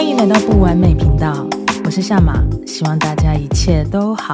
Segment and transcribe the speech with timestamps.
[0.00, 1.46] 欢迎来到不完美频道，
[1.84, 4.32] 我是夏马，希望大家一切都好。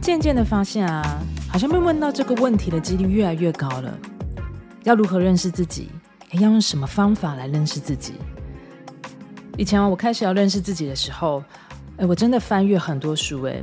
[0.00, 3.98] 渐渐的发现啊，好像被问到这个问题的几率越来越高了。
[4.84, 5.90] 要如何认识自己？
[6.30, 8.14] 要用什么方法来认识自己？
[9.58, 11.44] 以前，我开始要认识自己的时候，
[11.98, 13.62] 哎，我真的翻阅很多书，哎，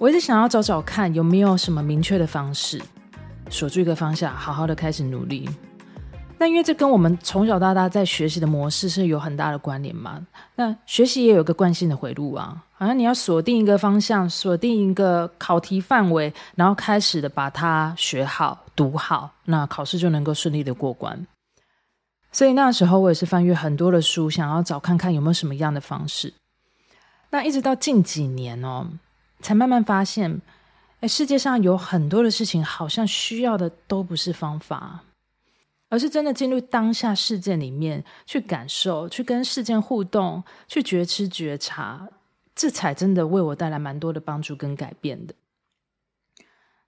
[0.00, 2.80] 我一直想要找找看有没有什么明确的方式，
[3.50, 5.46] 锁住一个方向，好好的开始努力。
[6.42, 10.20] 但因为这跟我们从小到大在学习的模式是有很大的关联嘛。
[10.56, 21.24] 那学习也有个惯性的回路啊，好像你要锁定一个方向，锁定一个考题范围，然后开始的把它学好、读好，那考试就能够顺利的过关。
[22.32, 26.34] 所以那时候我也是翻阅很多的书，想要找看看有没有什么样的方式。
[27.30, 28.88] 那一直到近几年哦，
[29.40, 30.42] 才慢慢发现，
[30.98, 35.04] 哎，世界上有很多的事情，好像需要的都不是方法。
[35.92, 42.08] 而是真的进入当下事件里面去感受，去跟事件互动，去觉知觉察，
[42.54, 45.34] 这才真的为我带来蛮多的帮助跟改变的。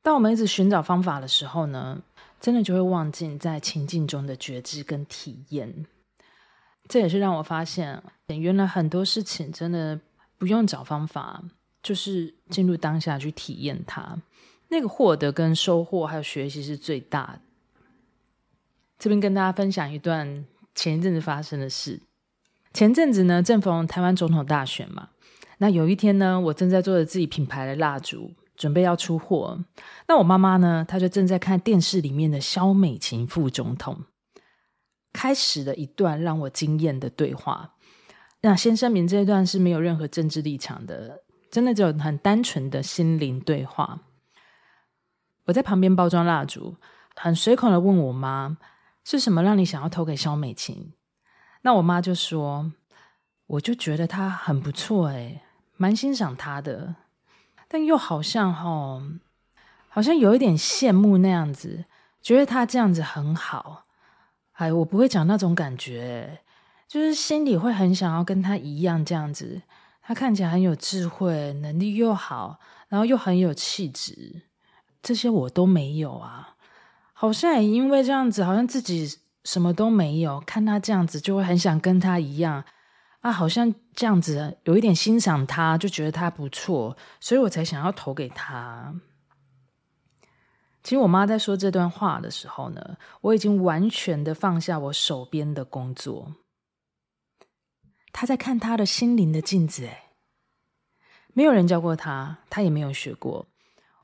[0.00, 2.00] 当我们一直寻找方法的时候呢，
[2.41, 5.84] 真的就会忘记在情境中的觉知跟体验。
[6.88, 10.00] 这也是让我发现，原来很多事情真的
[10.38, 11.44] 不用找方法，
[11.82, 14.19] 就是进入当下去体验它，
[14.69, 17.41] 那个获得跟收获还有学习是最大的。
[19.05, 22.00] 这边跟大家分享一段前一阵子发生的事。
[22.72, 25.10] 前阵子呢，正逢台湾总统大选嘛。
[25.58, 29.62] 那有一天呢，我正在做着自己品牌的蜡烛，准备要出货。
[30.08, 34.05] 那我妈妈呢，她就正在看电视里面的萧美琴副总统，
[35.12, 37.75] 开始了一段让我惊艳的对话。
[38.41, 44.00] 那先声明，这一段是没有任何政治立场的，真的只有很单纯的心灵对话。
[45.44, 46.76] 我在旁边包装蜡烛，
[47.15, 48.56] 很随口的问我妈。
[49.04, 50.94] 是什么让你想要投给萧美琴？
[51.60, 52.72] 那我妈就说
[53.47, 55.42] ：“我就觉得她很不错，诶，
[55.76, 56.97] 蛮欣赏她的，
[57.69, 59.03] 但又好像吼，
[59.88, 61.84] 好像有一点羡慕那样子，
[62.22, 63.84] 觉得她这样子很好。
[64.53, 66.41] 哎，我不会讲那种感觉，
[66.88, 69.62] 就是心里会很想要跟她一样这样子。
[70.00, 74.42] 她看起来很有智慧，能力又好，然后又很有气质，
[75.03, 76.53] 这些我都没有啊。”
[77.16, 79.08] 好像也因为这样子，好像自己
[79.44, 82.62] 什么都没有，看他这样子就会很想跟他一样
[83.20, 88.92] 啊，好像这样子有一点欣赏他，就觉得他不错，所以我才想要投给他。
[90.82, 96.34] 其实我妈在说这段话的时候呢，我已经完全的放下我手边的工作，
[98.12, 100.03] 她在看她的心灵的镜子，诶，
[101.32, 103.47] 没有人教过她，她也没有学过。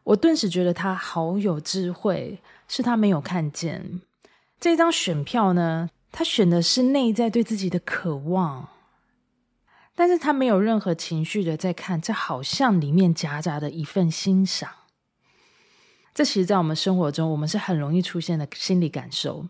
[0.04, 4.00] 我顿时觉得他好有智慧，是他没有看见。
[4.60, 8.68] 这张选票呢，他选的是内在对自己的渴望，
[9.96, 14.70] 但是他没有任何情绪的在看，这好像里面夹杂的一份欣赏。
[16.14, 19.48] 这其实，在我们生活中，我们是很容易出现的心理感受。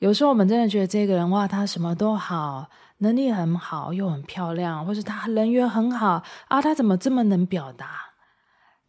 [0.00, 2.68] 有时候，我们真的觉得这个人，哇，他什么都好，
[2.98, 8.12] 能力很好，又很漂亮，或是他人缘很好啊，他怎么这么能表达？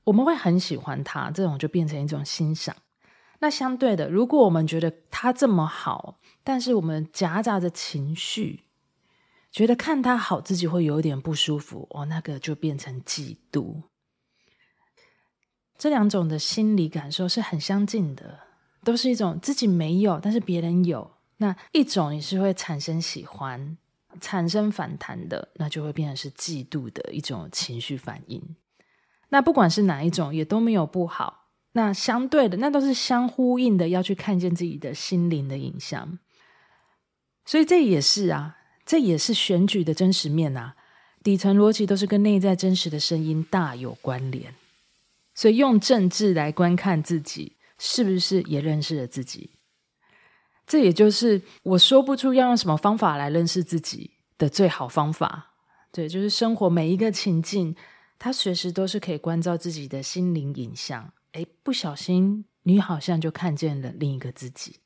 [0.03, 2.75] 我们会很喜欢他，这种就变成一种欣赏。
[3.39, 8.63] 那相对的，如果我们觉得他这么好，但是我们夹杂着情绪，
[9.51, 13.83] 觉得看他好自己会有点不舒服，哦，那个就变成嫉妒。
[15.77, 18.39] 这两种的心理感受是很相近的，
[18.83, 21.11] 都是一种自己没有，但是别人有。
[21.37, 23.77] 那一种也是会产生喜欢、
[24.21, 28.55] 产生反弹的，那就会变成是嫉妒的一种情绪反应。
[29.27, 31.44] 那不管是哪一种，也都没有不好。
[31.77, 36.17] 那相对的，那都是相呼应的，要去看见自己的心灵的影像。
[37.43, 38.55] 所以这也是啊，
[38.85, 40.77] 这也是选举的真实面啊。
[41.21, 44.55] 底层逻辑都是跟内在真实的声音大有关联。
[45.33, 49.49] 所以用政治来观看自己，是不是也认识了自己？
[50.65, 55.51] 这也就是我说不出要用什么方法来认识自己的最好方法。
[55.91, 57.75] 对，就是生活每一个情境。
[58.17, 64.79] 他随时都是可以关照自己的心灵影像，诶，不小心你好像就看见了另一个自己。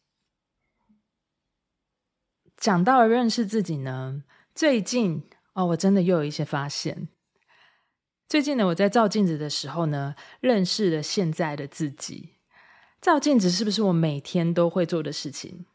[2.57, 4.24] 讲到了认识自己呢，
[4.56, 5.24] 最近
[5.54, 7.07] 哦，我真的又有一些发现。
[8.28, 12.38] 最近呢，我在照镜子的时候呢，认识了现在的自己。
[13.00, 15.66] 照镜子是不是我每天都会做的事情？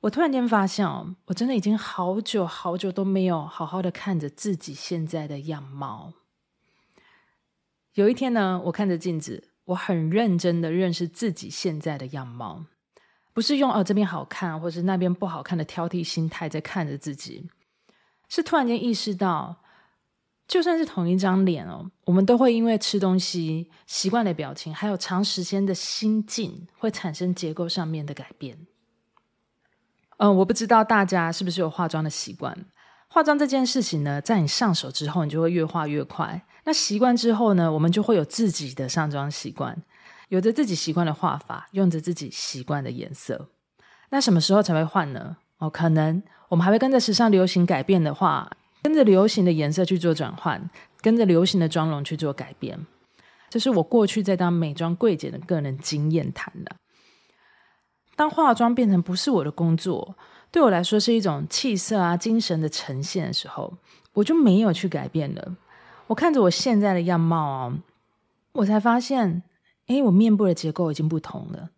[0.00, 6.12] 我突然间发现哦，我真的已经好久好久都没有好好的看着自己现在的样貌。
[7.94, 12.64] 有一天呢，我看着镜子，我很认真的认识自己现在的样貌，
[13.32, 17.48] 不是用哦这边好看，或是那边不好看的挑剔心态在看着自己，
[18.28, 19.56] 是突然间意识到，
[20.48, 28.56] 就算是同一张脸哦，我们都会因为吃东西习惯的表情，还有长时间的心境，会产生结构上面的改变。
[30.18, 32.56] 嗯，我不知道大家是不是有化妆的习惯。
[33.08, 36.46] 化妆这件事情呢，在你上手之后，你就会越化越快。
[36.66, 39.80] 那习惯之后呢，我们就会有自己的上妆习惯，
[40.30, 43.48] 有着自己习惯的画法，用着自己习惯的颜色。
[44.10, 45.36] 那什么时候才会换呢？
[45.58, 48.50] 哦，可能我们还会跟着时尚流行改变的话，
[48.82, 50.68] 跟着流行的颜色去做转换，
[51.00, 52.84] 跟着流行的妆容去做改变。
[53.48, 56.74] 这是我过去在当美妆柜姐的个人经验谈的。
[58.16, 60.16] 当化妆变成不是我的工作，
[60.50, 63.78] 对我来说是一种气色啊、精神的呈现的时候，
[64.14, 65.56] 我就没有去改变了。
[66.08, 67.78] 我看着我现在的样貌啊，
[68.52, 69.42] 我才发现，
[69.86, 71.70] 诶，我面部的结构已经不同了。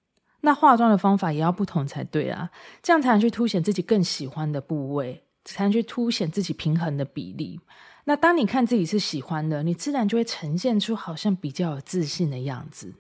[0.43, 2.51] 那化妆的方法也要不同才对啊，
[2.83, 7.61] 这样才能去凸显自己更喜欢的部位，才能去凸显自己平衡的比例。
[8.05, 12.95] 那当你看自己是喜欢的，你自然就会呈现出好像比较有自信的样子。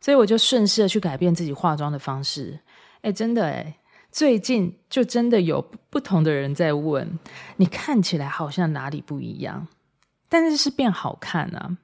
[0.00, 2.60] 所以我就顺势的去改变自己化妆的方式。
[3.02, 3.78] 哎，真的哎，
[4.10, 5.60] 最近就真的有
[5.90, 7.18] 不同的人在问，
[7.56, 9.68] 你看起来好像哪里不一样，
[10.42, 11.78] 但是是变好看啊。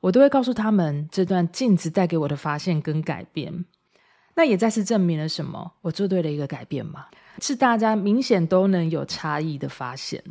[0.00, 3.64] 我都会告诉他们，这段镜子带给我的发现跟改变，
[4.34, 5.72] 那也再次证明了什么？
[5.80, 7.06] 我做对了一个改变嘛，
[7.40, 10.22] 是大家明显都能有差异的发现。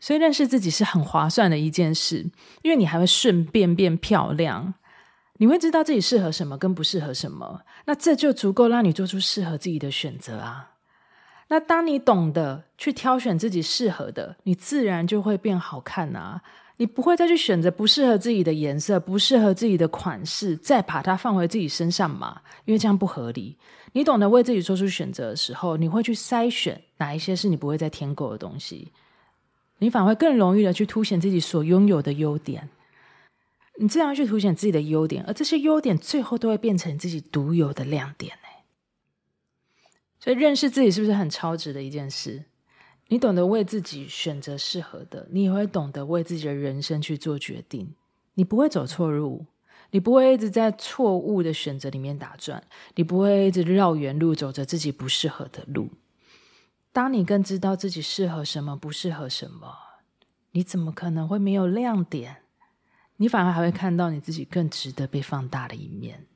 [0.00, 2.30] 所以认识自己是很划算的一件事，
[2.62, 4.74] 因为你还会顺便变漂亮。
[5.40, 10.77] 你会知道自己适合什么跟不适合什么，那这就足够让你做出适合自己的选择啊。
[11.48, 16.42] 那当你懂得去挑选自己适合的，你自然就会变好看啊。
[16.80, 22.40] 你不会再去选择不适合自己的颜色、不适合自己的款式，再把它放回自己身上嘛？
[22.66, 23.56] 因为这样不合理。
[23.92, 28.92] 你懂得为自己做出选择的时候，你会去筛选哪一些是你不会再添购的东西，
[29.78, 32.68] 你反而会更容易的去凸显自己所拥有的优点。
[33.80, 38.38] 你自然去凸显自己的优点，而这些优点最后都会变成自己独有的亮点。
[40.20, 42.44] 所以认识自己是不是很超值的一件事？
[43.08, 47.94] 你懂得为自己选择适合的，你也会懂得为自己的人生去做决定。
[48.34, 49.46] 你不会走错路，
[49.90, 52.62] 你不会一直在错误的选择里面打转，
[52.96, 55.88] 你不会一直绕远路，走着自己不适合的路。
[56.92, 59.74] 当你更知道自己适合什么，不适合什么，
[60.50, 62.42] 你怎么可能会没有亮点？
[63.16, 66.26] 你反而还会看到你自己更值得被放大的一面。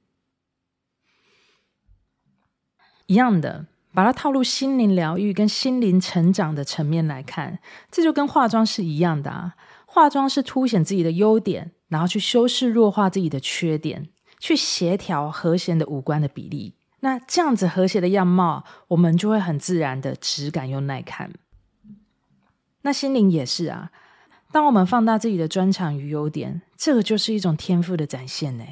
[3.06, 7.58] 一样的，把它套入心灵疗愈跟心灵成长的层面来看，
[7.90, 9.54] 这就跟化妆是一样的啊。
[9.86, 14.08] 化妆是凸显自己的优点，然后去修饰弱化自己的缺点，
[14.38, 16.74] 去协调和谐的五官的比例。
[17.00, 21.30] 那这样子和谐的样貌，我们就会很自然的质感又耐看。
[22.82, 23.90] 那心灵也是啊。
[24.50, 28.64] 当我们放大自己的专长与优点，这个就是一种天赋的展现呢。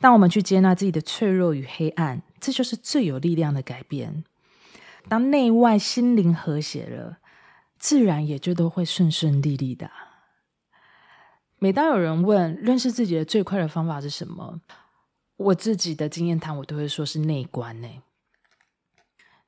[0.00, 4.24] 当我们去接纳自己的脆弱与黑暗，这就是最有力量的改变。
[5.08, 7.18] 当内外心灵和谐了，
[7.78, 9.88] 自然也就都会顺顺利利的。
[11.58, 14.60] 每当有人问认识自己的最快的方法是什么，
[15.36, 17.88] 我自己的经验谈，我都会说是内观呢，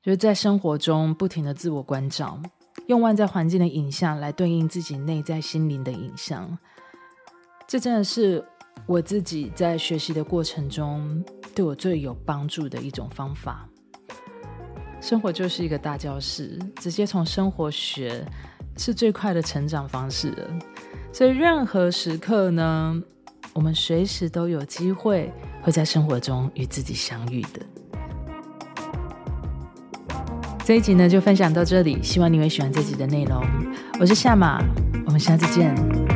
[0.01, 2.41] 就是在生活中不停的自我关照。
[2.87, 6.57] 用外在环境的影像来对应自己内在心灵的影像，
[7.67, 8.45] 这真的是
[8.85, 11.23] 我自己在学习的过程中
[11.55, 13.67] 对我最有帮助的一种方法。
[15.01, 18.25] 生活就是一个大教室，直接从生活学
[18.77, 20.33] 是最快的成长方式。
[21.11, 23.01] 所以任何时刻呢，
[23.53, 27.61] 我们随时都有机会会在生活中与自己相遇的。
[30.63, 33.43] 这一集呢，就分享到这里，希望你会喜欢这集的内容。
[33.99, 34.63] 我是夏马，
[35.05, 36.14] 我们下次见。